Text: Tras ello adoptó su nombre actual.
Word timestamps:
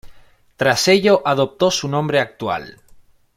Tras 0.57 0.87
ello 0.87 1.21
adoptó 1.25 1.69
su 1.69 1.87
nombre 1.87 2.19
actual. 2.19 2.81